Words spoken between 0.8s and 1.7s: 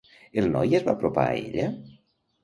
va apropar a ella?